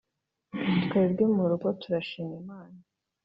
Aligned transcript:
twebwe 0.83 1.23
murugo 1.35 1.67
turashima 1.81 2.33
imana 2.41 2.79